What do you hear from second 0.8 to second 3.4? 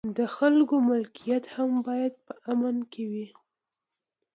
ملکیت هم باید په امن کې وي.